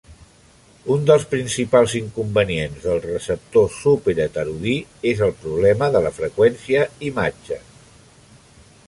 Un 0.93 1.03
dels 1.09 1.25
principals 1.33 1.91
inconvenients 1.99 2.79
del 2.87 2.97
receptor 3.03 3.69
superheterodí 3.75 4.75
és 5.13 5.23
el 5.29 5.35
problema 5.45 5.91
de 5.97 6.03
la 6.07 6.13
"freqüència 6.17 6.87
imatge". 7.11 7.61